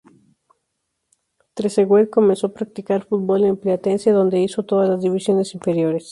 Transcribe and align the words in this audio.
Trezeguet 1.53 2.09
comenzó 2.09 2.47
a 2.47 2.53
practicar 2.55 3.05
fútbol 3.05 3.43
en 3.43 3.55
Platense 3.55 4.09
donde 4.09 4.41
hizo 4.41 4.63
todas 4.65 4.89
las 4.89 4.99
divisiones 5.03 5.53
inferiores. 5.53 5.99